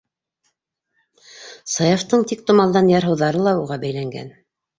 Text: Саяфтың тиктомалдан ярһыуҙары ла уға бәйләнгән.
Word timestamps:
Саяфтың 1.73 2.25
тиктомалдан 2.33 2.91
ярһыуҙары 2.95 3.45
ла 3.51 3.55
уға 3.61 3.79
бәйләнгән. 3.87 4.35